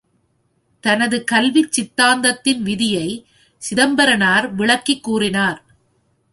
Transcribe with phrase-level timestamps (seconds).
[0.83, 3.07] தனது கல்விச் சித்தாந்தத்தின் விதியை
[3.61, 5.59] சிதம்பரனார் விளக்கிக் கூறினார்.